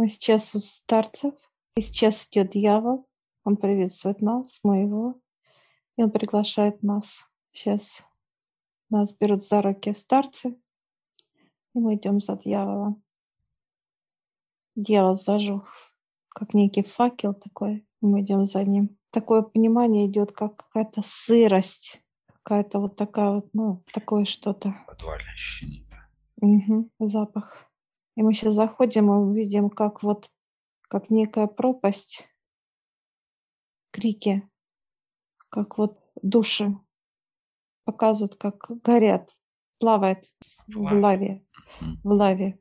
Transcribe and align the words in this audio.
Мы 0.00 0.08
сейчас 0.08 0.54
у 0.54 0.60
старцев. 0.60 1.34
И 1.76 1.82
сейчас 1.82 2.26
идет 2.28 2.52
дьявол. 2.52 3.06
Он 3.44 3.58
приветствует 3.58 4.22
нас, 4.22 4.58
моего. 4.62 5.20
И 5.98 6.02
он 6.02 6.10
приглашает 6.10 6.82
нас. 6.82 7.26
Сейчас 7.52 8.02
нас 8.88 9.12
берут 9.12 9.44
за 9.44 9.60
руки 9.60 9.92
старцы. 9.92 10.58
И 11.74 11.78
мы 11.78 11.96
идем 11.96 12.22
за 12.22 12.38
дьяволом. 12.38 13.02
Дьявол 14.74 15.16
зажег, 15.16 15.68
как 16.30 16.54
некий 16.54 16.82
факел 16.82 17.34
такой. 17.34 17.86
И 18.00 18.06
мы 18.06 18.22
идем 18.22 18.46
за 18.46 18.64
ним. 18.64 18.96
Такое 19.10 19.42
понимание 19.42 20.06
идет, 20.06 20.32
как 20.32 20.56
какая-то 20.56 21.02
сырость, 21.04 22.00
какая-то 22.26 22.78
вот 22.78 22.96
такая 22.96 23.32
вот, 23.32 23.50
ну, 23.52 23.84
такое 23.92 24.24
что-то. 24.24 24.74
Подвальное 24.86 25.34
ощущение. 25.34 25.86
Угу, 26.40 26.90
запах. 27.00 27.69
И 28.16 28.22
мы 28.22 28.34
сейчас 28.34 28.54
заходим 28.54 29.32
и 29.32 29.34
видим, 29.36 29.70
как 29.70 30.02
вот, 30.02 30.30
как 30.88 31.10
некая 31.10 31.46
пропасть, 31.46 32.28
крики, 33.92 34.48
как 35.48 35.78
вот 35.78 35.98
души 36.22 36.76
показывают, 37.84 38.36
как 38.36 38.66
горят, 38.82 39.36
плавает 39.78 40.26
в 40.68 40.80
Лаве. 40.80 41.44
в 41.80 42.08
лаве 42.08 42.60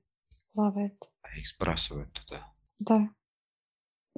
плавает. 0.54 1.10
А 1.22 1.36
их 1.38 1.48
сбрасывают 1.48 2.12
туда. 2.14 2.54
Да. 2.80 3.10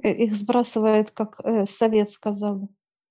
Э, 0.02 0.10
Их 0.12 0.34
сбрасывает, 0.34 1.10
как 1.10 1.40
э, 1.44 1.66
совет 1.66 2.10
сказал. 2.10 2.68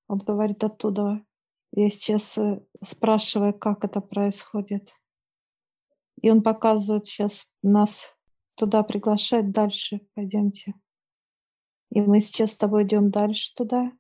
Он 0.07 0.19
говорит 0.19 0.63
оттуда. 0.63 1.23
Я 1.71 1.89
сейчас 1.89 2.37
э, 2.37 2.61
спрашиваю, 2.83 3.53
как 3.53 3.85
это 3.85 4.01
происходит. 4.01 4.93
И 6.21 6.29
он 6.29 6.43
показывает 6.43 7.07
сейчас 7.07 7.47
нас 7.63 8.13
туда, 8.55 8.83
приглашает 8.83 9.51
дальше. 9.51 10.01
Пойдемте. 10.13 10.73
И 11.91 12.01
мы 12.01 12.19
сейчас 12.19 12.51
с 12.51 12.55
тобой 12.55 12.83
идем 12.83 13.11
дальше 13.11 13.53
туда. 13.55 13.91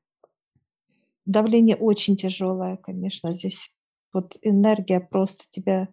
Давление 1.25 1.75
очень 1.75 2.15
тяжелое, 2.15 2.77
конечно. 2.77 3.33
Здесь 3.33 3.73
вот 4.13 4.37
энергия 4.41 4.99
просто 4.99 5.45
тебя... 5.49 5.89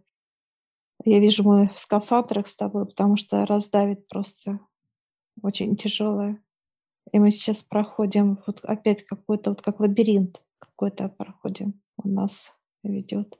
Я 1.05 1.21
вижу, 1.21 1.45
мы 1.45 1.69
в 1.69 1.79
скафандрах 1.79 2.49
с 2.49 2.57
тобой, 2.57 2.87
потому 2.87 3.17
что 3.17 3.47
раздавит 3.47 4.09
просто 4.09 4.59
очень 5.43 5.77
тяжелое. 5.77 6.43
И 7.13 7.19
мы 7.19 7.31
сейчас 7.31 7.63
проходим 7.63 8.39
вот 8.47 8.61
опять 8.65 9.05
какой-то, 9.05 9.51
вот 9.51 9.63
как 9.63 9.81
лабиринт 9.81 10.43
какой-то 10.59 11.09
проходим. 11.09 11.81
Он 11.97 12.15
нас 12.15 12.55
ведет. 12.83 13.39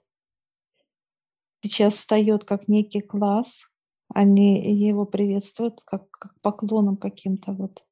Сейчас 1.61 1.95
встает 1.95 2.45
как 2.45 2.69
некий 2.69 3.01
класс. 3.01 3.67
Они 4.15 4.75
его 4.75 5.05
приветствуют 5.05 5.81
как, 5.85 6.11
как 6.11 6.41
поклоном 6.41 6.97
каким-то 6.97 7.53
вот. 7.53 7.85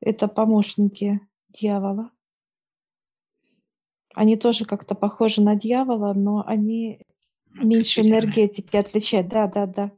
Это 0.00 0.28
помощники 0.28 1.20
дьявола. 1.48 2.10
Они 4.14 4.36
тоже 4.36 4.64
как-то 4.64 4.94
похожи 4.94 5.40
на 5.42 5.54
дьявола, 5.54 6.14
но 6.14 6.44
они 6.46 7.00
меньше 7.54 8.02
энергетики 8.02 8.76
отличают. 8.76 9.28
Да, 9.28 9.46
да, 9.46 9.66
да. 9.66 9.92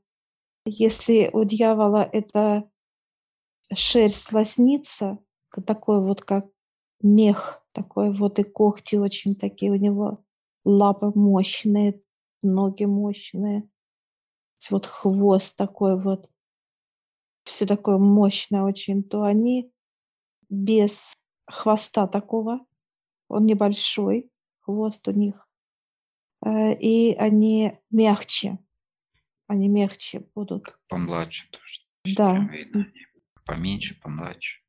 Если 0.65 1.31
у 1.33 1.45
дьявола 1.45 2.09
это 2.13 2.69
шерсть 3.75 4.33
лосница, 4.33 5.19
такой 5.67 6.01
вот 6.01 6.23
как 6.23 6.47
мех, 7.03 7.65
такой 7.73 8.13
вот 8.15 8.39
и 8.39 8.45
когти 8.45 8.97
очень 8.97 9.35
такие 9.35 9.73
у 9.73 9.77
него, 9.77 10.25
лапы 10.65 11.11
мощные, 11.15 12.01
ноги 12.43 12.85
мощные, 12.85 13.69
вот 14.71 14.87
хвост 14.87 15.57
такой 15.57 16.01
вот, 16.01 16.31
все 17.45 17.67
такое 17.67 17.99
мощное 17.99 18.63
очень, 18.63 19.03
то 19.03 19.23
они 19.23 19.73
без 20.49 21.13
хвоста 21.47 22.07
такого, 22.07 22.61
он 23.29 23.47
небольшой, 23.47 24.31
хвост 24.61 25.07
у 25.09 25.13
них, 25.13 25.49
э, 26.45 26.75
и 26.75 27.15
они 27.15 27.79
мягче, 27.91 28.59
они 29.47 29.69
мягче 29.69 30.27
будут. 30.35 30.79
Помладше 30.89 31.49
тоже. 31.51 31.81
Да. 32.17 32.39
Видно. 32.39 32.87
Поменьше, 33.45 33.99
помладше. 34.01 34.61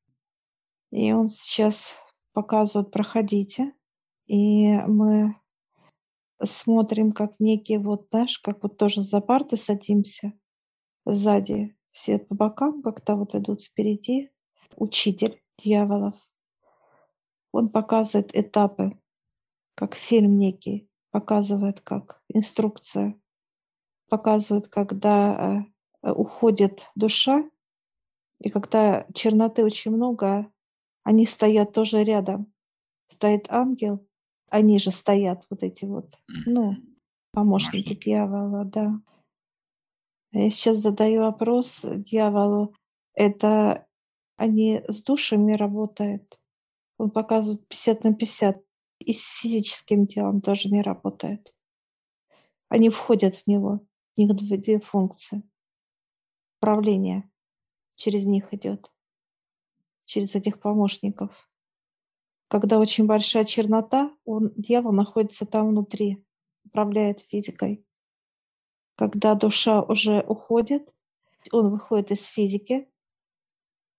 И 0.92 1.12
он 1.12 1.30
сейчас 1.30 1.96
показывает, 2.34 2.92
проходите. 2.92 3.74
И 4.26 4.72
мы 4.88 5.36
смотрим, 6.44 7.12
как 7.12 7.40
некий 7.40 7.78
вот, 7.78 8.08
знаешь, 8.12 8.40
как 8.40 8.64
вот 8.64 8.78
тоже 8.78 9.02
за 9.02 9.22
парты 9.22 9.58
садимся 9.58 10.34
сзади. 11.06 11.76
Все 11.92 12.18
по 12.18 12.36
бокам 12.36 12.82
как-то 12.82 13.16
вот 13.16 13.36
идут 13.36 13.62
впереди. 13.62 14.32
Учитель 14.76 15.42
дьяволов. 15.60 16.16
Он 17.52 17.70
показывает 17.70 18.36
этапы, 18.36 19.00
как 19.76 19.96
фильм 19.96 20.38
некий. 20.38 20.90
Показывает, 21.12 21.82
как 21.82 22.24
инструкция. 22.30 23.20
Показывает, 24.10 24.68
когда 24.68 25.64
э, 26.02 26.12
уходит 26.12 26.90
душа, 26.96 27.44
и 28.40 28.50
когда 28.50 29.06
черноты 29.14 29.64
очень 29.64 29.92
много, 29.92 30.52
они 31.04 31.26
стоят 31.26 31.74
тоже 31.74 32.04
рядом. 32.04 32.52
Стоит 33.08 33.46
ангел, 33.50 34.06
они 34.54 34.78
же 34.78 34.92
стоят, 34.92 35.48
вот 35.50 35.64
эти 35.64 35.84
вот, 35.84 36.20
ну, 36.28 36.76
помощники 37.32 37.96
дьявола, 37.96 38.66
да. 38.66 39.02
Я 40.32 40.52
сейчас 40.52 40.78
задаю 40.78 41.22
вопрос 41.22 41.80
дьяволу. 41.84 42.76
Это 43.16 43.88
они 44.36 44.84
с 44.88 45.02
душами 45.02 45.54
работают? 45.54 46.40
Он 47.00 47.10
показывает 47.10 47.68
50 47.68 48.04
на 48.04 48.14
50. 48.14 48.64
И 49.00 49.14
с 49.14 49.26
физическим 49.42 50.06
телом 50.06 50.40
тоже 50.40 50.70
не 50.70 50.84
работает. 50.84 51.52
Они 52.70 52.92
входят 52.92 53.34
в 53.34 53.48
него. 53.48 53.80
У 54.16 54.22
них 54.22 54.36
две, 54.36 54.58
две 54.58 54.80
функции. 54.80 55.42
Управление 56.60 57.28
через 57.96 58.28
них 58.28 58.54
идет. 58.54 58.92
Через 60.06 60.36
этих 60.36 60.60
помощников. 60.60 61.50
Когда 62.54 62.78
очень 62.78 63.08
большая 63.08 63.46
чернота, 63.46 64.16
он, 64.26 64.54
дьявол 64.56 64.92
находится 64.92 65.44
там 65.48 65.70
внутри, 65.70 66.24
управляет 66.66 67.22
физикой. 67.22 67.84
Когда 68.96 69.34
душа 69.34 69.82
уже 69.82 70.22
уходит, 70.22 70.88
он 71.52 71.72
выходит 71.72 72.12
из 72.12 72.28
физики, 72.28 72.88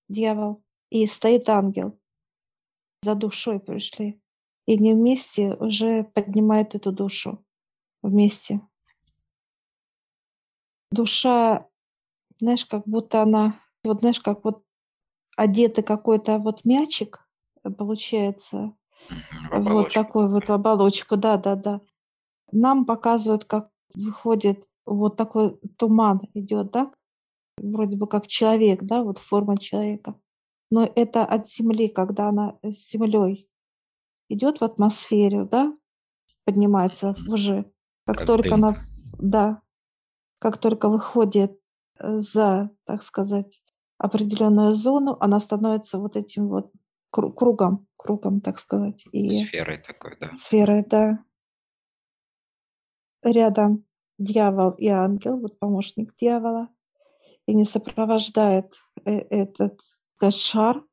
дьявол, 0.09 0.63
и 0.89 1.05
стоит 1.07 1.49
ангел. 1.49 1.99
За 3.03 3.17
душой 3.17 3.59
пришли. 3.59 4.23
И 4.67 4.75
они 4.75 4.95
вместе 4.95 5.55
уже 5.55 6.05
поднимают 6.05 6.77
эту 6.77 6.93
душу. 6.93 7.45
Вместе. 8.03 8.61
Душа, 10.93 11.69
знаешь, 12.39 12.65
как 12.67 12.87
будто 12.87 13.21
она, 13.21 13.61
вот 13.83 13.99
знаешь, 13.99 14.21
как 14.21 14.45
вот 14.45 14.65
одетый 15.37 15.83
какой-то 15.83 16.39
вот 16.39 16.65
мячик, 16.65 17.24
получается, 17.71 18.75
вот 19.51 19.93
такой 19.93 20.29
вот 20.29 20.51
оболочку, 20.51 21.17
да, 21.17 21.37
да, 21.37 21.57
да. 21.57 21.81
Нам 22.53 22.85
показывают, 22.87 23.45
как 23.45 23.71
выходит 23.95 24.67
вот 24.87 25.17
такой 25.17 25.59
туман 25.79 26.21
идет, 26.35 26.71
да, 26.71 26.93
вроде 27.59 27.97
бы 27.97 28.07
как 28.07 28.27
человек, 28.27 28.83
да, 28.83 29.03
вот 29.03 29.19
форма 29.19 29.57
человека. 29.57 30.19
Но 30.71 30.91
это 30.95 31.25
от 31.25 31.49
Земли, 31.49 31.89
когда 31.89 32.29
она 32.29 32.59
с 32.63 32.91
Землей 32.91 33.49
идет 34.29 34.61
в 34.61 34.65
атмосфере, 34.65 35.45
да, 35.45 35.77
поднимается 36.45 37.15
уже. 37.29 37.71
Как, 38.07 38.19
Как 38.19 38.27
только 38.27 38.51
дым. 38.51 38.65
она, 38.65 38.77
да, 39.19 39.63
как 40.39 40.59
только 40.59 40.89
выходит 40.89 41.59
э, 41.99 42.19
за, 42.19 42.71
так 42.85 43.03
сказать, 43.03 43.63
определенную 43.99 44.73
зону, 44.73 45.17
она 45.21 45.41
становится 45.41 45.99
вот 45.99 46.17
этим 46.17 46.49
вот 46.49 46.71
кругом, 47.15 47.87
кругом, 47.97 48.41
так 48.41 48.59
сказать. 48.59 49.05
И 49.13 49.45
Сферой 49.45 49.79
такой, 49.79 50.17
да. 50.21 50.33
сферы, 50.37 50.85
да. 50.89 51.25
Рядом 53.23 53.85
дьявол 54.19 54.73
и 54.73 54.89
ангел, 54.89 55.41
вот 55.41 55.59
помощник 55.59 56.15
дьявола, 56.17 56.69
и 57.47 57.55
не 57.55 57.65
сопровождает 57.65 58.75
э, 59.05 59.13
этот 59.31 59.81
сказать, 60.17 60.37
шар 60.37 60.85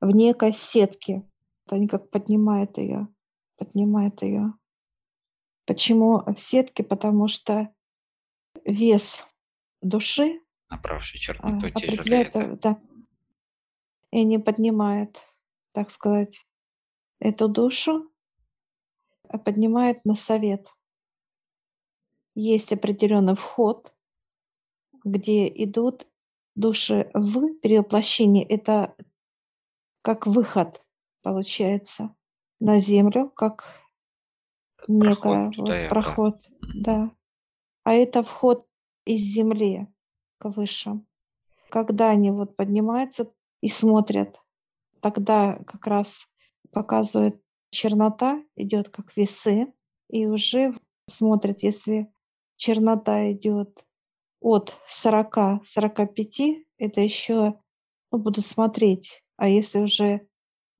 в 0.00 0.08
некой 0.14 0.52
сетке. 0.52 1.22
Вот 1.66 1.76
Они 1.76 1.88
как 1.88 2.10
поднимают 2.10 2.78
ее, 2.78 3.08
поднимают 3.56 4.22
ее. 4.22 4.54
Почему 5.66 6.22
в 6.26 6.38
сетке? 6.38 6.82
Потому 6.82 7.28
что 7.28 7.72
вес 8.64 9.24
души 9.82 10.40
Направший 10.68 11.18
а, 11.18 11.20
черноту 11.20 11.70
тяжелее. 11.70 11.98
определяет, 11.98 12.32
да. 12.32 12.40
э, 12.40 12.56
да, 12.56 12.80
и 14.12 14.24
не 14.24 14.38
поднимает, 14.38 15.24
так 15.72 15.90
сказать, 15.90 16.46
эту 17.18 17.48
душу, 17.48 18.10
а 19.28 19.38
поднимает 19.38 20.04
на 20.04 20.14
совет. 20.14 20.74
Есть 22.34 22.72
определенный 22.72 23.34
вход, 23.34 23.94
где 25.04 25.48
идут 25.48 26.06
души 26.54 27.10
в 27.14 27.54
перевоплощении, 27.60 28.44
это 28.44 28.94
как 30.02 30.26
выход, 30.26 30.82
получается, 31.22 32.14
на 32.58 32.78
Землю, 32.78 33.30
как 33.30 33.64
некая 34.88 35.50
Проход 35.50 35.54
туда 35.56 35.80
вот 35.80 35.88
проход, 35.88 36.50
да. 36.74 37.10
А 37.84 37.92
это 37.92 38.22
вход 38.22 38.66
из 39.04 39.20
Земли 39.20 39.86
к 40.38 40.48
высшим. 40.50 41.06
Когда 41.70 42.10
они 42.10 42.30
вот 42.30 42.56
поднимаются 42.56 43.32
и 43.60 43.68
смотрят, 43.68 44.40
тогда 45.00 45.56
как 45.66 45.86
раз 45.86 46.26
показывает 46.72 47.40
чернота, 47.70 48.42
идет 48.56 48.88
как 48.88 49.16
весы, 49.16 49.72
и 50.08 50.26
уже 50.26 50.74
смотрят, 51.08 51.62
если 51.62 52.12
чернота 52.56 53.32
идет 53.32 53.84
от 54.40 54.76
40-45, 54.88 56.64
это 56.78 57.00
еще 57.00 57.60
ну, 58.10 58.18
буду 58.18 58.40
смотреть. 58.40 59.22
А 59.36 59.48
если 59.48 59.80
уже 59.80 60.26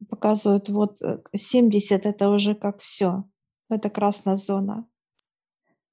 показывают 0.08 0.69
вот 0.69 1.00
э, 1.02 1.19
70, 1.34 2.06
это 2.06 2.31
уже 2.31 2.55
как 2.55 2.81
все. 2.81 3.25
Это 3.69 3.90
красная 3.90 4.37
зона. 4.37 4.87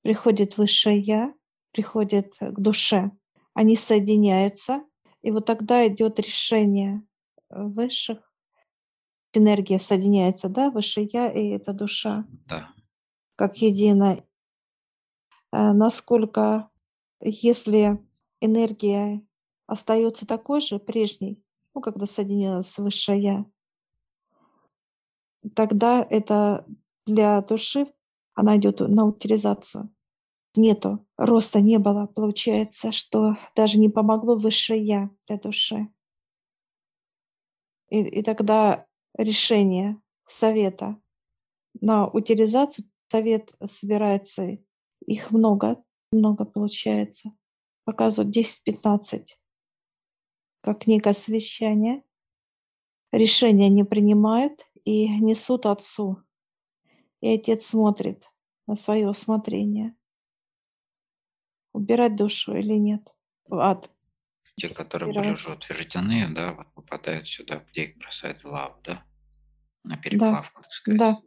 Приходит 0.02 0.58
высшее 0.58 1.00
я, 1.00 1.34
приходит 1.72 2.36
э, 2.40 2.52
к 2.52 2.60
душе. 2.60 3.12
Они 3.54 3.76
соединяются, 3.76 4.84
и 5.22 5.32
вот 5.32 5.46
тогда 5.46 5.86
идет 5.88 6.20
решение 6.20 6.98
э, 6.98 7.07
высших. 7.50 8.20
Энергия 9.34 9.80
соединяется, 9.80 10.50
да, 10.50 10.72
высшее 10.72 11.10
я 11.12 11.30
и 11.32 11.50
эта 11.50 11.74
душа 11.74 12.26
Да. 12.48 12.70
как 13.36 13.58
едино. 13.58 14.24
Э, 15.52 15.74
Насколько, 15.74 16.70
если 17.22 18.00
энергия 18.42 19.22
остается 19.68 20.26
такой 20.26 20.62
же, 20.62 20.80
прежней, 20.80 21.42
ну, 21.74 21.82
когда 21.82 22.06
соединилась 22.06 22.70
с 22.70 22.78
высшее 22.78 23.22
я, 23.22 23.46
тогда 25.56 26.06
это 26.10 26.66
для 27.06 27.42
души, 27.42 27.88
она 28.34 28.58
идет 28.58 28.80
на 28.80 29.06
утилизацию. 29.06 29.90
Нету, 30.56 31.06
роста 31.18 31.62
не 31.62 31.78
было. 31.78 32.08
Получается, 32.08 32.92
что 32.92 33.36
даже 33.56 33.80
не 33.80 33.90
помогло 33.90 34.36
высшее 34.36 34.84
я 34.84 35.10
для 35.28 35.38
души. 35.38 35.88
И, 37.90 38.02
и 38.02 38.24
тогда 38.24 38.86
решение 39.18 40.00
совета 40.26 41.00
на 41.80 42.08
утилизацию, 42.08 42.90
совет 43.10 43.54
собирается, 43.66 44.58
их 45.06 45.32
много, 45.32 45.84
много 46.12 46.46
получается, 46.46 47.32
показывают 47.86 48.36
10-15, 48.36 49.28
как 50.62 50.88
некое 50.88 51.14
совещание. 51.14 52.04
Решения 53.12 53.70
не 53.70 53.86
принимают 53.86 54.68
и 54.84 55.08
несут 55.08 55.66
отцу. 55.66 56.22
И 57.22 57.34
отец 57.34 57.66
смотрит 57.66 58.30
на 58.68 58.76
свое 58.76 59.10
усмотрение. 59.10 59.96
Убирать 61.74 62.16
душу 62.16 62.56
или 62.56 62.74
нет 62.74 63.08
ад. 63.50 63.90
Те, 64.58 64.70
которые 64.70 65.14
были 65.14 65.30
уже 65.32 65.54
утверждены, 65.54 66.34
да, 66.34 66.54
вот 66.54 66.74
попадают 66.74 67.28
сюда, 67.28 67.64
где 67.72 67.86
их 67.86 67.98
бросают 67.98 68.44
в 68.44 68.48
лаву, 68.48 68.82
да? 68.84 69.06
На 69.84 69.98
переплавку, 69.98 70.64
так 70.64 70.74
сказать. 70.74 71.00
Да, 71.00 71.22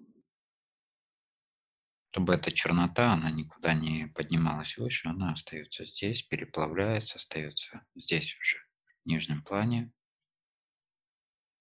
Чтобы 2.10 2.34
эта 2.34 2.50
чернота, 2.52 3.12
она 3.12 3.30
никуда 3.30 3.72
не 3.72 4.06
поднималась 4.08 4.76
выше, 4.76 5.08
она 5.08 5.32
остается 5.32 5.86
здесь, 5.86 6.22
переплавляется, 6.22 7.16
остается 7.16 7.84
здесь 7.94 8.36
уже, 8.36 8.58
в 9.04 9.08
нижнем 9.08 9.42
плане. 9.42 9.92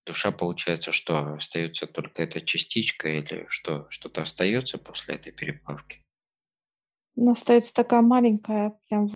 Душа, 0.06 0.31
получается, 0.31 0.92
что 0.92 1.36
остается 1.36 1.88
только 1.88 2.24
эта 2.24 2.42
частичка 2.42 3.07
или 3.07 3.45
что, 3.50 3.89
что-то 3.89 4.24
остается 4.24 4.77
после 4.77 5.16
этой 5.16 5.31
переплавки? 5.31 6.04
но 7.16 7.33
остается 7.33 7.71
такая 7.74 8.01
маленькая 8.01 8.71
прям 8.88 9.12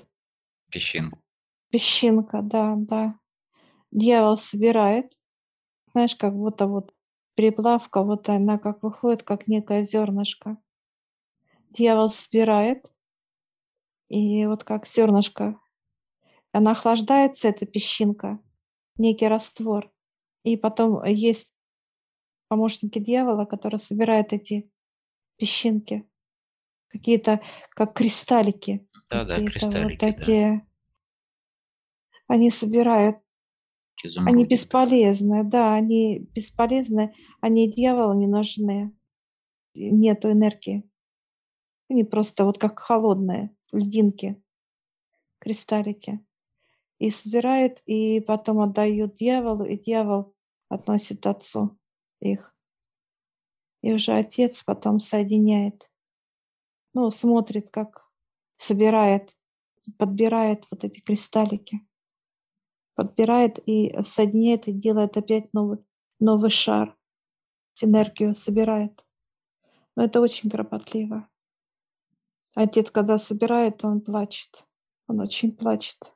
Песчинка. 0.71 1.17
Песчинка, 1.73 2.43
да, 2.43 2.75
да. 2.77 3.19
Дьявол 3.91 4.37
собирает, 4.37 5.11
знаешь, 5.93 6.15
как 6.15 6.35
будто 6.35 6.67
вот 6.67 6.93
переплавка, 7.35 8.03
вот 8.03 8.29
она 8.29 8.59
как 8.59 8.83
выходит, 8.83 9.23
как 9.23 9.47
некое 9.47 9.83
зернышко. 9.83 10.57
Дьявол 11.71 12.11
собирает, 12.11 12.91
и 14.09 14.45
вот 14.45 14.63
как 14.63 14.87
зернышко, 14.87 15.59
она 16.51 16.71
охлаждается, 16.71 17.47
эта 17.47 17.65
песчинка, 17.65 18.39
некий 18.97 19.27
раствор. 19.27 19.91
И 20.43 20.57
потом 20.57 21.03
есть 21.05 21.53
помощники 22.49 22.99
дьявола, 22.99 23.45
которые 23.45 23.79
собирают 23.79 24.33
эти 24.33 24.69
песчинки, 25.37 26.07
какие-то 26.89 27.41
как 27.71 27.93
кристаллики, 27.93 28.87
Да-да, 29.09 29.35
какие-то 29.35 29.67
вот 29.71 30.03
кристаллики, 30.03 30.51
да. 30.51 30.67
Они 32.33 32.50
собирают 32.50 33.18
Они 34.25 34.45
Изумрудик 34.45 34.50
такой. 34.50 34.89
бесполезны, 34.89 35.44
да, 35.44 35.75
они 35.75 36.27
бесполезны, 36.33 37.13
они 37.41 37.71
дьяволу 37.71 38.13
не 38.13 38.25
нужны. 38.25 38.91
Нету 39.75 40.31
энергии. 40.31 40.83
Они 41.91 42.03
просто 42.03 42.44
вот 42.44 42.57
как 42.57 42.80
холодные 42.80 43.56
льдинки, 43.71 44.41
кристаллики. 45.38 46.25
И 46.97 47.12
собирает, 47.12 47.83
и 47.85 48.19
потом 48.19 48.62
отдают 48.62 49.18
дьяволу, 49.18 49.65
и 49.65 49.77
дьявол 49.77 50.33
относит 50.69 51.27
отцу 51.27 51.77
их. 52.19 52.57
И 53.83 53.94
уже 53.94 54.13
отец 54.13 54.63
потом 54.63 55.00
соединяет. 55.00 55.88
Ну, 56.95 57.12
смотрит, 57.12 57.69
как 57.69 58.09
собирает, 58.57 59.38
подбирает 60.00 60.65
вот 60.71 60.83
эти 60.83 61.00
кристаллики 61.00 61.86
подбирает 62.95 63.59
и 63.67 63.93
соединяет 64.03 64.67
и 64.67 64.73
делает 64.73 65.17
опять 65.17 65.53
новый, 65.53 65.79
новый 66.19 66.49
шар. 66.49 66.97
Энергию 67.81 68.35
собирает. 68.35 69.03
Но 69.95 70.03
это 70.03 70.21
очень 70.21 70.49
кропотливо. 70.49 71.27
Отец, 72.55 72.91
когда 72.91 73.17
собирает, 73.17 73.83
он 73.83 74.01
плачет. 74.01 74.65
Он 75.07 75.19
очень 75.19 75.51
плачет. 75.51 76.13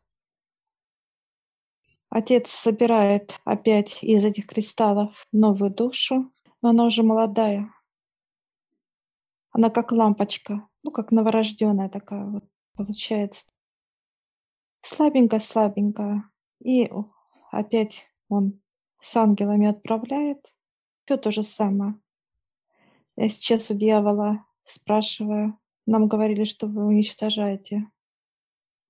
Отец 2.10 2.50
собирает 2.50 3.40
опять 3.44 4.02
из 4.02 4.24
этих 4.24 4.48
кристаллов 4.48 5.26
новую 5.32 5.72
душу, 5.72 6.32
но 6.62 6.70
она 6.70 6.86
уже 6.86 7.04
молодая. 7.04 7.74
Она 9.52 9.70
как 9.70 9.92
лампочка, 9.92 10.68
ну, 10.84 10.92
как 10.92 11.12
новорожденная 11.12 11.90
такая 11.90 12.26
вот 12.26 12.44
получается. 12.76 13.46
Слабенькая-слабенькая. 14.84 16.30
И 16.60 16.90
опять 17.52 18.08
он 18.30 18.62
с 19.00 19.16
ангелами 19.16 19.68
отправляет. 19.68 20.54
Все 21.06 21.18
то 21.18 21.32
же 21.32 21.44
самое. 21.44 22.00
Я 23.16 23.30
сейчас 23.30 23.72
у 23.72 23.74
дьявола 23.74 24.46
спрашиваю. 24.66 25.58
Нам 25.86 26.08
говорили, 26.08 26.44
что 26.44 26.68
вы 26.68 26.86
уничтожаете. 26.86 27.90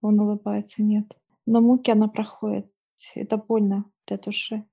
Он 0.02 0.20
улыбается, 0.20 0.82
нет. 0.82 1.18
Но 1.46 1.62
муки 1.62 1.92
она 1.92 2.08
проходит. 2.08 2.72
Это 3.14 3.38
больно 3.38 3.86
для 4.08 4.18
души. 4.18 4.68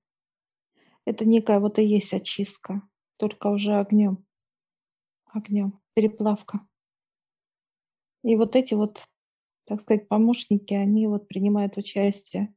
Это 1.05 1.25
некая 1.25 1.59
вот 1.59 1.77
и 1.77 1.85
есть 1.85 2.13
очистка, 2.13 2.81
только 3.17 3.47
уже 3.47 3.75
огнем. 3.75 4.25
Огнем. 5.25 5.79
Переплавка. 5.93 6.67
И 8.23 8.35
вот 8.35 8.55
эти 8.55 8.73
вот, 8.73 9.07
так 9.65 9.81
сказать, 9.81 10.07
помощники, 10.07 10.73
они 10.73 11.05
вот 11.05 11.27
принимают 11.27 11.77
участие 11.77 12.54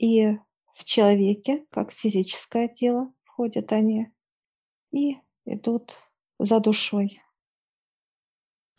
и 0.00 0.38
в 0.72 0.84
человеке, 0.84 1.66
как 1.70 1.92
физическое 1.92 2.68
тело, 2.68 3.12
входят 3.24 3.70
они, 3.70 4.06
и 4.92 5.16
идут 5.44 5.96
за 6.38 6.58
душой. 6.58 7.20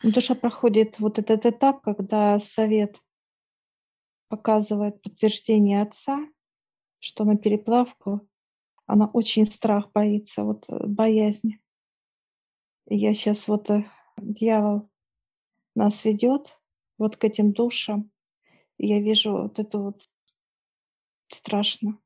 Душа 0.02 0.34
проходит 0.34 0.98
вот 0.98 1.20
этот 1.20 1.46
этап, 1.46 1.82
когда 1.82 2.40
совет 2.40 3.00
показывает 4.28 5.00
подтверждение 5.00 5.82
отца, 5.82 6.26
что 6.98 7.24
на 7.24 7.36
переплавку 7.36 8.28
она 8.86 9.06
очень 9.06 9.46
страх 9.46 9.92
боится, 9.92 10.42
вот 10.42 10.68
э, 10.68 10.86
боязнь. 10.86 11.58
Я 12.86 13.14
сейчас 13.14 13.46
вот 13.46 13.70
э, 13.70 13.84
дьявол 14.16 14.90
нас 15.76 16.04
ведет 16.04 16.58
вот 16.98 17.16
к 17.16 17.22
этим 17.22 17.52
душам, 17.52 18.10
и 18.76 18.88
я 18.88 19.00
вижу 19.00 19.32
вот 19.32 19.60
эту 19.60 19.82
вот 19.82 20.11
страшно. 21.34 21.98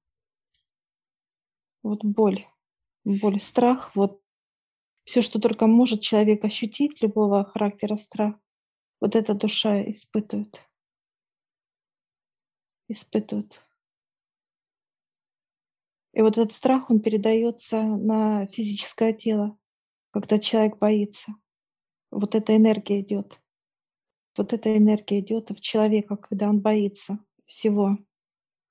Вот 1.83 2.05
боль, 2.05 2.47
боль, 3.05 3.41
страх, 3.41 3.95
вот 3.95 4.21
все, 5.05 5.23
что 5.23 5.41
только 5.41 5.67
может 5.67 6.01
человек 6.01 6.45
ощутить, 6.45 7.01
любого 7.01 7.45
характера 7.45 7.97
страх, 7.97 8.35
вот 9.01 9.15
эта 9.15 9.35
душа 9.35 9.81
испытывает. 9.83 10.61
Испытывает. 12.89 13.63
И 16.13 16.23
вот 16.23 16.39
этот 16.39 16.53
страх, 16.53 16.91
он 16.91 17.01
передается 17.01 17.83
на 17.83 18.47
физическое 18.47 19.13
тело, 19.13 19.59
когда 20.11 20.39
человек 20.39 20.79
боится. 20.79 21.35
Вот 22.11 22.35
эта 22.35 22.57
энергия 22.57 23.01
идет. 23.01 23.41
Вот 24.37 24.53
эта 24.53 24.77
энергия 24.77 25.21
идет 25.21 25.51
в 25.51 25.61
человека, 25.61 26.17
когда 26.17 26.49
он 26.49 26.61
боится 26.61 27.19
всего. 27.45 27.99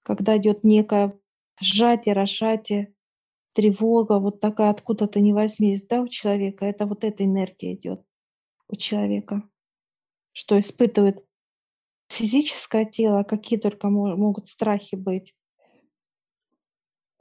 Когда 0.06 0.38
идет 0.38 0.64
некое 0.64 1.20
сжатие, 1.60 2.14
разжатие, 2.14 2.94
тревога, 3.54 4.20
вот 4.20 4.40
такая 4.40 4.70
откуда-то 4.70 5.20
не 5.20 5.34
возьмись, 5.34 5.82
да, 5.82 6.00
у 6.00 6.08
человека, 6.08 6.64
это 6.64 6.86
вот 6.86 7.04
эта 7.04 7.26
энергия 7.26 7.74
идет 7.74 8.06
у 8.68 8.76
человека, 8.76 9.50
что 10.32 10.60
испытывает 10.60 11.26
физическое 12.08 12.86
тело, 12.86 13.24
какие 13.24 13.58
только 13.58 13.90
могут 13.90 14.48
страхи 14.48 14.94
быть. 14.94 15.34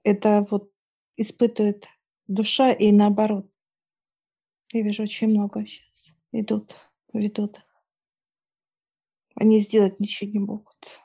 Это 0.02 0.46
вот 0.50 0.70
испытывает 1.16 1.86
душа 2.26 2.70
и 2.70 2.92
наоборот. 2.92 3.50
Я 4.74 4.82
вижу 4.82 5.04
очень 5.04 5.28
много 5.28 5.64
сейчас 5.64 6.12
идут, 6.32 6.76
ведут. 7.14 7.62
Они 9.36 9.58
сделать 9.58 10.00
ничего 10.00 10.30
не 10.30 10.38
могут. 10.38 11.03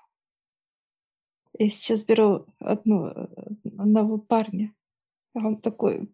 Я 1.61 1.67
сейчас 1.67 2.03
беру 2.03 2.45
одну, 2.59 3.07
одного 3.77 4.17
парня, 4.17 4.73
а 5.33 5.45
он 5.45 5.61
такой 5.61 6.09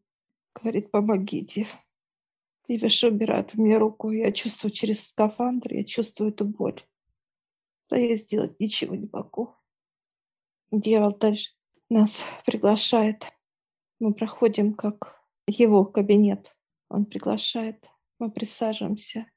говорит, 0.56 0.90
помогите. 0.90 1.68
И 2.68 2.78
Виша 2.78 3.10
убирает 3.10 3.54
у 3.54 3.62
меня 3.62 3.78
руку. 3.78 4.10
Я 4.10 4.32
чувствую 4.32 4.72
через 4.72 5.08
скафандр, 5.08 5.72
я 5.72 5.84
чувствую 5.84 6.32
эту 6.32 6.46
боль. 6.46 6.84
Да 7.90 7.96
я 7.96 8.16
сделать 8.16 8.60
ничего 8.60 8.96
не 8.96 9.08
могу. 9.14 9.54
Дьявол 10.72 11.16
дальше 11.16 11.52
нас 11.90 12.24
приглашает. 12.44 13.32
Мы 14.00 14.16
проходим 14.16 14.74
как 14.74 15.22
его 15.46 15.86
кабинет. 15.86 16.58
Он 16.90 17.06
приглашает, 17.06 17.88
мы 18.18 18.32
присаживаемся. 18.32 19.32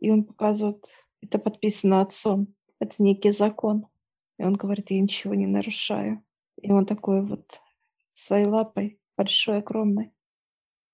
И 0.00 0.08
он 0.08 0.22
показывает, 0.22 0.86
это 1.20 1.40
подписано 1.40 2.00
отцом, 2.00 2.54
это 2.78 3.02
некий 3.02 3.32
закон. 3.32 3.88
И 4.42 4.44
он 4.44 4.54
говорит, 4.54 4.90
я 4.90 5.00
ничего 5.00 5.36
не 5.36 5.46
нарушаю. 5.46 6.24
И 6.60 6.72
он 6.72 6.84
такой 6.84 7.24
вот 7.24 7.60
своей 8.14 8.46
лапой, 8.46 9.00
большой, 9.16 9.58
огромной, 9.58 10.12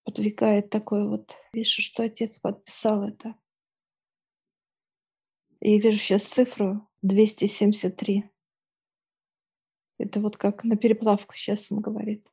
подвигает 0.05 0.69
такой 0.69 1.09
вот. 1.09 1.35
Вижу, 1.55 1.81
что 1.81 2.02
отец 2.02 2.38
подписал 2.40 3.09
это. 3.09 3.35
И 5.61 5.81
вижу 5.81 5.97
сейчас 5.97 6.25
цифру 6.25 6.87
273. 7.00 8.31
Это 9.97 10.21
вот 10.21 10.37
как 10.37 10.62
на 10.64 10.76
переплавку 10.76 11.35
сейчас 11.35 11.73
он 11.73 11.81
говорит. 11.81 12.31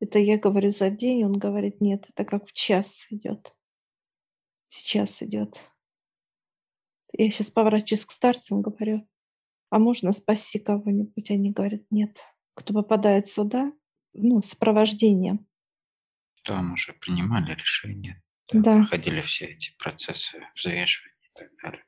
Это 0.00 0.18
я 0.18 0.38
говорю 0.38 0.70
за 0.70 0.90
день, 0.90 1.24
он 1.24 1.34
говорит, 1.34 1.80
нет, 1.80 2.04
это 2.10 2.24
как 2.24 2.48
в 2.48 2.52
час 2.52 3.06
идет. 3.10 3.54
Сейчас 4.66 5.22
идет. 5.22 5.60
Я 7.12 7.30
сейчас 7.30 7.48
поворачиваюсь 7.48 8.04
к 8.04 8.10
старцам, 8.10 8.60
говорю, 8.60 9.08
а 9.70 9.78
можно 9.78 10.12
спасти 10.12 10.58
кого-нибудь? 10.58 11.30
Они 11.30 11.52
говорят, 11.52 11.82
нет. 11.90 12.24
Кто 12.54 12.74
попадает 12.74 13.26
сюда, 13.28 13.72
ну, 14.12 14.42
сопровождением. 14.42 15.46
Там 16.44 16.72
уже 16.72 16.92
принимали 16.94 17.52
решения, 17.54 18.22
там 18.46 18.62
Да. 18.62 18.76
проходили 18.78 19.20
все 19.20 19.46
эти 19.46 19.72
процессы 19.78 20.38
взвешивания 20.56 21.14
и 21.22 21.38
так 21.38 21.48
далее. 21.62 21.84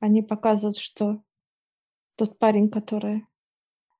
Они 0.00 0.22
показывают, 0.22 0.76
что 0.78 1.22
тот 2.16 2.38
парень, 2.38 2.68
который 2.68 3.24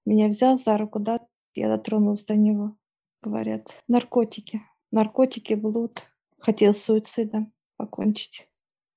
меня 0.04 0.26
взял 0.26 0.58
за 0.58 0.76
руку, 0.76 0.98
да, 0.98 1.20
я 1.54 1.68
дотронулась 1.68 2.24
до 2.24 2.34
него, 2.34 2.76
говорят, 3.22 3.82
наркотики, 3.86 4.62
наркотики, 4.90 5.54
блуд, 5.54 6.02
хотел 6.38 6.74
суицидом 6.74 7.52
покончить. 7.76 8.48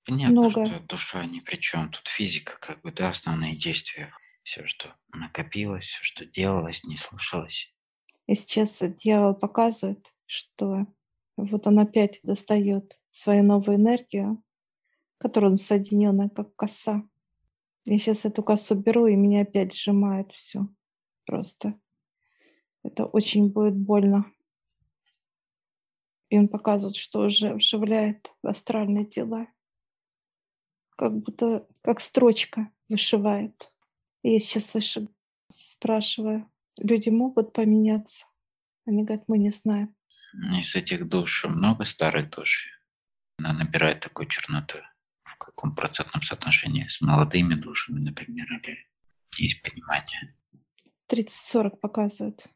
Понятно, 0.06 0.42
Много. 0.42 0.68
что 0.68 0.80
душа 0.82 1.26
ни 1.26 1.40
при 1.40 1.56
чем. 1.56 1.92
Тут 1.92 2.08
физика, 2.08 2.58
как 2.60 2.82
бы, 2.82 2.92
да, 2.92 3.10
основные 3.10 3.56
действия. 3.56 4.12
Все, 4.44 4.68
что 4.68 4.96
накопилось, 5.12 5.86
все, 5.86 6.04
что 6.04 6.26
делалось, 6.26 6.84
не 6.84 6.98
слушалось. 6.98 7.74
И 8.28 8.36
сейчас 8.36 8.80
дьявол 8.82 9.34
показывает, 9.34 10.14
что 10.28 10.86
вот 11.38 11.66
он 11.66 11.80
опять 11.80 12.20
достает 12.22 13.00
свою 13.10 13.44
новую 13.44 13.78
энергию, 13.78 14.44
которая 15.18 15.52
он 15.52 15.58
соединенная, 15.58 16.30
как 16.30 16.56
коса. 16.56 17.04
Я 17.86 17.98
сейчас 17.98 18.26
эту 18.26 18.44
косу 18.44 18.76
беру, 18.76 19.08
и 19.08 19.16
меня 19.16 19.42
опять 19.42 19.74
сжимает 19.74 20.32
все. 20.32 20.68
Просто. 21.26 21.80
Это 22.84 23.06
очень 23.06 23.52
будет 23.52 23.76
больно. 23.76 24.26
И 26.30 26.38
он 26.38 26.48
показывает, 26.48 26.96
что 26.96 27.22
уже 27.22 27.56
вживляет 27.56 28.32
астральные 28.44 29.06
тела. 29.06 29.48
Как 30.96 31.14
будто, 31.18 31.68
как 31.82 32.00
строчка 32.00 32.72
вышивает. 32.90 33.72
И 34.24 34.32
я 34.32 34.40
сейчас 34.40 34.74
выше 34.74 35.08
спрашиваю, 35.50 36.50
люди 36.80 37.10
могут 37.10 37.54
поменяться? 37.54 38.26
Они 38.86 39.04
говорят, 39.04 39.26
мы 39.28 39.38
не 39.38 39.50
знаем. 39.50 39.96
Из 40.60 40.76
этих 40.76 41.08
душ 41.08 41.46
много 41.46 41.86
старых 41.86 42.30
душ. 42.30 42.68
Она 43.38 43.54
набирает 43.54 44.02
такую 44.02 44.28
черноту. 44.28 44.80
В 45.24 45.38
каком 45.38 45.76
процентном 45.76 46.24
соотношении 46.24 46.88
с 46.88 47.02
молодыми 47.02 47.56
душами, 47.56 48.00
например, 48.00 48.48
или 48.54 48.78
есть 49.38 49.62
понимание? 49.62 50.36
30-40 51.10 51.78
показывают. 51.78 52.48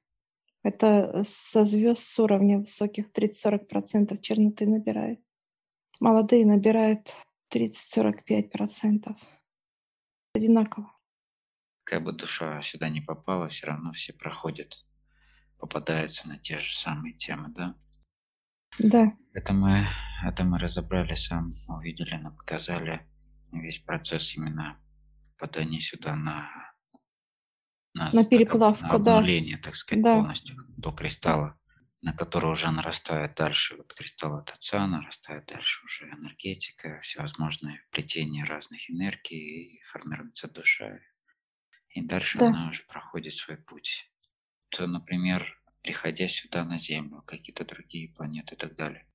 Это 0.63 1.23
со 1.23 1.63
звезд 1.63 2.03
с 2.03 2.19
уровня 2.19 2.59
высоких 2.59 3.11
30-40% 3.11 4.19
черноты 4.21 4.65
набирает. 4.67 5.21
Молодые 5.99 6.45
набирают 6.45 7.15
30-45%. 7.53 9.15
Одинаково. 10.33 10.91
Как 11.83 12.03
бы 12.03 12.11
душа 12.13 12.61
сюда 12.61 12.89
не 12.89 13.01
попала, 13.01 13.49
все 13.49 13.67
равно 13.67 13.91
все 13.93 14.13
проходят, 14.13 14.77
попадаются 15.57 16.27
на 16.27 16.37
те 16.37 16.59
же 16.61 16.75
самые 16.75 17.13
темы, 17.15 17.49
да? 17.49 17.75
Да, 18.77 19.11
Это 19.33 19.53
мы, 19.53 19.87
это 20.23 20.43
мы 20.43 20.59
разобрали 20.59 21.15
сам, 21.15 21.49
увидели, 21.67 22.15
нам 22.15 22.35
показали 22.37 23.09
весь 23.51 23.79
процесс 23.79 24.35
именно 24.35 24.79
попадания 25.37 25.81
сюда 25.81 26.15
на 26.15 26.49
на, 27.95 28.05
На 28.11 28.21
так, 28.21 28.29
переплавку, 28.29 28.85
на 28.85 28.99
да. 28.99 29.17
обнуление, 29.17 29.57
так 29.57 29.75
сказать, 29.75 30.03
Да. 30.03 30.15
полностью 30.17 30.63
до 30.77 30.91
кристалла, 30.91 31.58
на 32.01 32.13
который 32.13 32.51
уже 32.51 32.71
нарастает 32.71 33.35
дальше 33.35 33.75
вот 33.77 33.93
кристалл 33.93 34.37
от 34.37 34.51
отца, 34.51 34.87
нарастает 34.87 35.45
дальше 35.47 35.85
уже 35.85 36.05
энергетика, 36.09 37.01
всевозможные 37.01 37.81
плетения 37.91 38.45
разных 38.45 38.89
энергий, 38.89 39.75
и 39.77 39.81
формируется 39.91 40.47
душа. 40.49 40.99
И 41.89 42.01
дальше 42.01 42.39
Да. 42.39 42.49
она 42.49 42.69
уже 42.69 42.83
проходит 42.85 43.33
свой 43.35 43.57
путь. 43.57 44.11
То, 44.69 44.87
например, 44.87 45.61
приходя 45.83 46.29
сюда 46.29 46.65
на 46.65 46.79
Землю, 46.79 47.23
какие-то 47.23 47.65
другие 47.65 48.13
планеты 48.13 48.55
и 48.55 48.57
так 48.57 48.75
далее, 48.75 49.07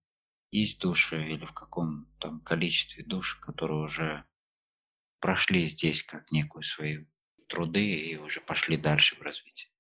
есть 0.51 0.81
души 0.81 1.23
или 1.29 1.47
в 1.47 1.53
каком 1.55 2.07
там 2.21 2.41
количестве 2.41 3.05
душ, 3.05 3.37
которые 3.37 3.81
уже 3.81 4.25
прошли 5.21 5.67
здесь 5.67 6.03
как 6.05 6.33
некую 6.33 6.63
свою 6.65 7.09
труды 7.49 7.85
и 8.01 8.17
уже 8.17 8.41
пошли 8.41 8.77
дальше 8.77 9.17
в 9.17 9.23
развитие. 9.23 9.71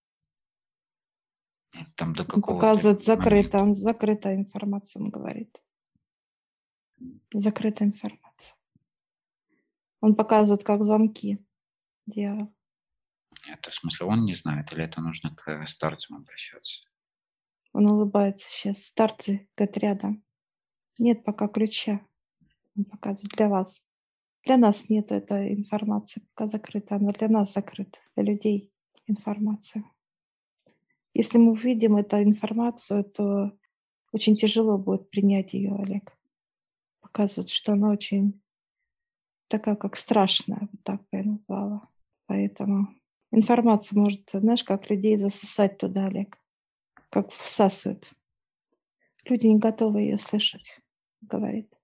Там 1.97 2.15
до 2.15 2.23
он 2.23 2.29
какого 2.29 2.57
показывает 2.57 3.03
закрыто, 3.03 3.59
он 3.59 3.75
закрытая 3.75 4.37
информация, 4.37 5.03
он 5.03 5.11
говорит. 5.11 5.61
Закрытая 7.33 7.89
информация. 7.89 8.57
Он 10.01 10.15
показывает, 10.15 10.65
как 10.65 10.85
замки. 10.85 11.45
Дьявол. 12.07 12.55
Это 13.47 13.71
в 13.71 13.75
смысле 13.75 14.07
он 14.07 14.25
не 14.25 14.35
знает, 14.35 14.73
или 14.73 14.85
это 14.85 15.01
нужно 15.01 15.35
к 15.35 15.67
старцам 15.67 16.19
обращаться? 16.19 16.85
Он 17.73 17.87
улыбается 17.87 18.49
сейчас. 18.49 18.85
Старцы 18.85 19.49
говорят 19.57 19.77
рядом. 19.79 20.25
Нет 20.99 21.25
пока 21.25 21.49
ключа. 21.49 22.01
Он 22.77 22.85
показывает 22.85 23.33
для 23.37 23.49
вас. 23.49 23.83
Для 24.45 24.57
нас 24.59 24.89
нет 24.91 25.11
этой 25.11 25.55
информации, 25.55 26.21
пока 26.21 26.47
закрыта. 26.47 26.97
Она 26.97 27.13
для 27.13 27.29
нас 27.29 27.53
закрыта, 27.53 27.99
для 28.15 28.25
людей 28.25 28.73
информация. 29.07 29.85
Если 31.15 31.39
мы 31.39 31.53
увидим 31.53 31.97
эту 31.97 32.21
информацию, 32.23 33.05
то 33.05 33.57
очень 34.13 34.35
тяжело 34.35 34.77
будет 34.77 35.11
принять 35.11 35.55
ее, 35.55 35.75
Олег. 35.77 36.13
Показывает, 37.01 37.49
что 37.49 37.73
она 37.73 37.91
очень 37.91 38.43
такая, 39.47 39.77
как 39.77 39.97
страшная, 39.97 40.69
вот 40.73 40.83
так 40.83 41.01
бы 41.03 41.19
я 41.19 41.23
назвала. 41.23 41.83
Поэтому 42.27 42.89
информация 43.31 43.97
может, 43.97 44.29
знаешь, 44.33 44.65
как 44.65 44.91
людей 44.91 45.17
засосать 45.17 45.79
туда, 45.79 46.07
Олег, 46.07 46.37
как 47.11 47.31
всасывают. 47.31 48.11
Люди 49.25 49.47
не 49.47 49.59
готовы 49.59 50.01
ее 50.03 50.19
слышать, 50.19 50.81
говорит. 51.21 51.79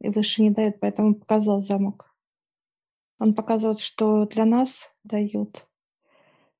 И 0.00 0.08
выше 0.08 0.42
не 0.42 0.50
дают, 0.50 0.80
поэтому 0.80 1.14
показал 1.14 1.60
замок. 1.60 2.12
Он 3.20 3.32
показывает, 3.34 3.78
что 3.78 4.26
для 4.26 4.44
нас 4.44 4.92
дают 5.04 5.68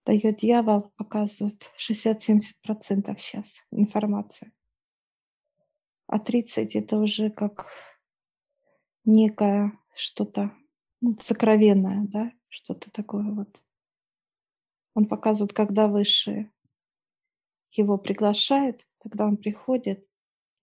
дает 0.05 0.39
дьявол, 0.39 0.93
показывает 0.97 1.71
60-70% 1.79 3.19
сейчас 3.19 3.61
информации. 3.71 4.53
А 6.07 6.19
30 6.19 6.77
это 6.77 6.99
уже 6.99 7.31
как 7.31 7.67
некое 9.05 9.79
что-то 9.95 10.53
ну, 11.01 11.17
сокровенное, 11.21 12.07
да, 12.07 12.33
что-то 12.49 12.91
такое 12.91 13.25
вот. 13.25 13.61
Он 14.95 15.07
показывает, 15.07 15.53
когда 15.53 15.89
высшие 15.89 16.53
его 17.73 17.99
приглашают, 17.99 18.87
тогда 18.99 19.27
он 19.27 19.37
приходит, 19.37 20.07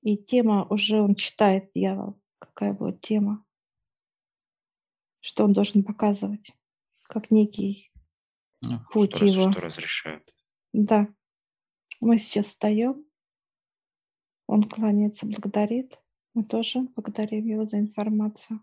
и 0.02 0.18
тема 0.18 0.66
уже 0.70 1.02
он 1.02 1.16
читает, 1.16 1.72
дьявол, 1.74 2.22
какая 2.38 2.74
будет 2.74 3.02
тема, 3.02 3.44
что 5.20 5.44
он 5.44 5.54
должен 5.54 5.84
показывать, 5.84 6.54
как 7.04 7.32
некий 7.32 7.89
Ну, 8.62 8.80
путь 8.92 9.16
что, 9.16 9.26
его. 9.26 9.52
что 9.52 9.62
разрешают. 9.62 10.34
Да, 10.74 11.08
мы 12.02 12.18
сейчас 12.18 12.48
встаем, 12.48 13.06
он 14.48 14.64
кланяется, 14.64 15.26
благодарит, 15.26 16.00
мы 16.34 16.44
тоже 16.44 16.82
благодарим 16.96 17.46
его 17.46 17.66
за 17.66 17.80
информацию. 17.80 18.60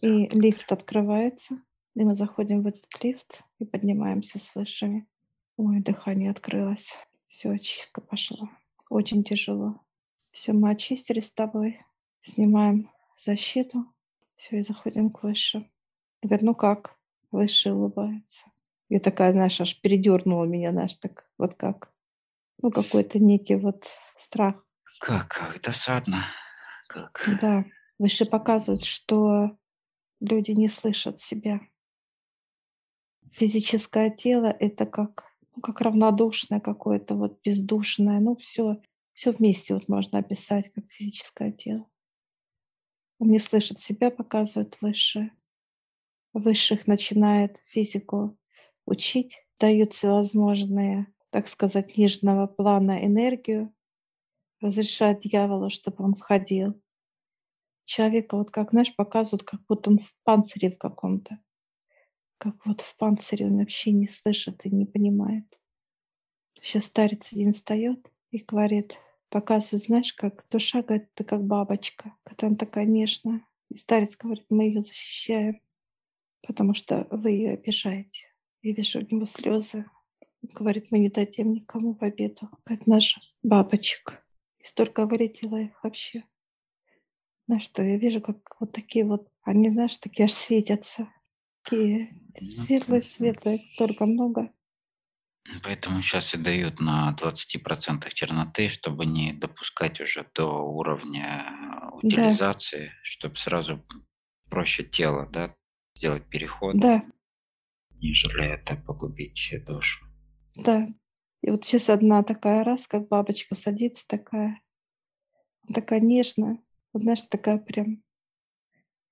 И 0.00 0.28
лифт 0.28 0.70
открывается, 0.72 1.56
и 1.94 2.04
мы 2.04 2.14
заходим 2.14 2.62
в 2.62 2.66
этот 2.66 2.86
лифт 3.02 3.42
и 3.58 3.64
поднимаемся 3.64 4.38
с 4.38 4.54
высшими. 4.54 5.06
Ой, 5.56 5.80
дыхание 5.80 6.30
открылось. 6.30 6.94
Все, 7.28 7.50
очистка 7.50 8.00
пошла. 8.00 8.50
Очень 8.90 9.24
тяжело. 9.24 9.80
Все, 10.32 10.52
мы 10.52 10.70
очистились 10.70 11.28
с 11.28 11.32
тобой. 11.32 11.80
Снимаем 12.22 12.90
защиту. 13.16 13.86
Все, 14.36 14.58
и 14.58 14.62
заходим 14.62 15.10
к 15.10 15.22
высшим. 15.22 15.70
Говорит, 16.22 16.44
ну 16.44 16.54
как? 16.54 16.98
Высший 17.30 17.72
улыбается. 17.72 18.44
Я 18.88 19.00
такая, 19.00 19.32
знаешь, 19.32 19.60
аж 19.60 19.80
передернула 19.80 20.44
меня, 20.44 20.70
знаешь, 20.72 20.94
так 20.96 21.30
вот 21.38 21.54
как. 21.54 21.92
Ну, 22.62 22.70
какой-то 22.70 23.18
некий 23.18 23.56
вот 23.56 23.86
страх. 24.16 24.64
Как, 25.00 25.28
как 25.28 25.60
досадно. 25.62 26.24
Как. 26.88 27.28
Да, 27.40 27.64
выше 27.98 28.24
показывают, 28.24 28.84
что 28.84 29.56
люди 30.20 30.52
не 30.52 30.68
слышат 30.68 31.18
себя. 31.18 31.60
Физическое 33.32 34.10
тело— 34.10 34.46
это 34.60 34.86
как, 34.86 35.24
ну, 35.54 35.62
как 35.62 35.80
равнодушное 35.80 36.60
какое-то, 36.60 37.16
вот 37.16 37.40
бездушное. 37.42 38.20
Ну, 38.20 38.36
все, 38.36 38.80
все 39.12 39.32
вместе 39.32 39.74
вот 39.74 39.88
можно 39.88 40.18
описать, 40.18 40.72
как 40.72 40.84
физическое 40.88 41.50
тело. 41.50 41.88
Он 43.18 43.30
не 43.30 43.38
слышит 43.38 43.80
себя, 43.80 44.10
показывает 44.10 44.76
высшее. 44.80 45.32
Высших 46.32 46.86
начинает 46.86 47.60
физику 47.66 48.38
учить, 48.86 49.44
дают 49.58 49.92
всевозможные, 49.92 51.06
так 51.30 51.48
сказать, 51.48 51.96
нижнего 51.96 52.46
плана 52.46 53.04
энергию, 53.04 53.74
разрешает 54.60 55.20
дьяволу, 55.20 55.70
чтобы 55.70 56.04
он 56.04 56.14
входил. 56.14 56.80
Человека 57.84 58.36
вот 58.36 58.50
как, 58.50 58.70
знаешь, 58.70 58.94
показывают, 58.94 59.42
как 59.42 59.60
будто 59.66 59.90
он 59.90 59.98
в 59.98 60.14
панцире 60.22 60.70
в 60.70 60.78
каком-то. 60.78 61.38
Как 62.38 62.64
вот 62.64 62.80
в 62.80 62.96
панцире 62.96 63.46
он 63.46 63.58
вообще 63.58 63.92
не 63.92 64.06
слышит 64.06 64.64
и 64.64 64.70
не 64.70 64.86
понимает. 64.86 65.44
Сейчас 66.60 66.84
старец 66.84 67.32
один 67.32 67.52
встает 67.52 68.10
и 68.30 68.38
говорит, 68.38 68.98
показывает, 69.28 69.84
знаешь, 69.84 70.12
как 70.14 70.46
душа, 70.50 70.82
говорит, 70.82 71.12
ты 71.14 71.24
как 71.24 71.44
бабочка, 71.44 72.14
когда 72.22 72.46
она 72.46 72.56
такая 72.56 72.86
нежная. 72.86 73.46
И 73.68 73.76
старец 73.76 74.16
говорит, 74.16 74.46
мы 74.48 74.64
ее 74.64 74.82
защищаем, 74.82 75.60
потому 76.46 76.74
что 76.74 77.06
вы 77.10 77.32
ее 77.32 77.52
обижаете. 77.52 78.28
Я 78.64 78.72
вижу 78.72 79.00
у 79.00 79.02
него 79.02 79.26
слезы. 79.26 79.84
Говорит, 80.40 80.90
мы 80.90 80.98
не 80.98 81.10
дадим 81.10 81.52
никому 81.52 81.94
в 81.94 82.02
обиду. 82.02 82.48
Как 82.64 82.86
наша 82.86 83.20
бабочек. 83.42 84.24
И 84.58 84.64
столько 84.64 85.04
вылетело 85.04 85.60
их 85.60 85.84
вообще. 85.84 86.24
Знаешь 87.46 87.64
что, 87.64 87.82
я 87.82 87.98
вижу, 87.98 88.22
как 88.22 88.38
вот 88.58 88.72
такие 88.72 89.04
вот, 89.04 89.28
они, 89.42 89.68
знаешь, 89.68 89.98
такие 89.98 90.24
аж 90.24 90.32
светятся. 90.32 91.10
Такие 91.62 92.08
Ну, 92.40 92.48
светлые-светлые, 92.48 93.58
столько 93.74 94.06
много. 94.06 94.50
Поэтому 95.62 96.00
сейчас 96.00 96.32
и 96.32 96.38
дают 96.38 96.80
на 96.80 97.14
20% 97.20 98.10
черноты, 98.14 98.70
чтобы 98.70 99.04
не 99.04 99.34
допускать 99.34 100.00
уже 100.00 100.26
до 100.34 100.62
уровня 100.62 101.90
э, 101.92 101.96
утилизации, 101.96 102.92
чтобы 103.02 103.36
сразу 103.36 103.84
проще 104.48 104.84
тело, 104.84 105.28
да, 105.30 105.54
сделать 105.94 106.24
переход, 106.30 106.78
Да, 106.78 107.04
нежели 108.04 108.54
это 108.54 108.76
погубить 108.76 109.54
душу. 109.66 110.04
да. 110.56 110.86
И 111.42 111.50
вот 111.50 111.64
сейчас 111.64 111.90
одна 111.90 112.22
такая 112.22 112.64
раз, 112.64 112.86
как 112.86 113.08
бабочка 113.08 113.54
садится 113.54 114.06
такая, 114.08 114.62
такая 115.72 116.00
нежная, 116.00 116.58
вот 116.92 117.02
знаешь, 117.02 117.20
такая 117.22 117.58
прям. 117.58 118.02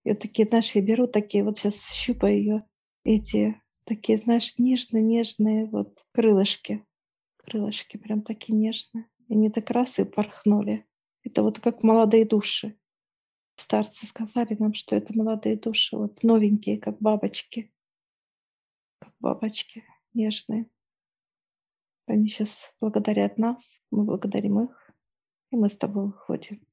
И 0.05 0.11
вот 0.11 0.20
такие, 0.20 0.48
знаешь, 0.48 0.74
я 0.74 0.81
беру 0.81 1.07
такие, 1.07 1.44
вот 1.44 1.59
сейчас 1.59 1.92
щупаю 1.92 2.38
ее, 2.38 2.64
эти 3.05 3.61
такие, 3.85 4.18
знаешь, 4.18 4.55
нежные-нежные 4.59 5.66
вот 5.66 6.05
крылышки. 6.12 6.85
Крылышки 7.37 7.96
прям 7.96 8.22
такие 8.22 8.57
нежные. 8.57 9.07
И 9.28 9.35
они 9.35 9.50
так 9.50 9.70
раз 9.70 9.98
и 9.98 10.05
порхнули. 10.05 10.87
Это 11.24 11.42
вот 11.42 11.61
как 11.61 11.83
молодые 11.83 12.24
души. 12.24 12.78
Старцы 13.57 14.07
сказали 14.07 14.57
нам, 14.59 14.74
что 14.74 14.96
это 14.96 15.16
молодые 15.16 15.57
души, 15.57 15.96
вот 15.96 16.22
новенькие, 16.22 16.78
как 16.78 16.98
бабочки. 16.98 17.72
Бабочки 19.23 19.85
нежные. 20.15 20.69
Они 22.07 22.27
сейчас 22.27 22.75
благодарят 22.81 23.39
нас, 23.39 23.81
мы 23.93 24.03
благодарим 24.03 24.61
их, 24.65 24.91
и 25.53 25.57
мы 25.57 25.69
с 25.71 25.77
тобой 25.77 26.07
выходим. 26.07 26.67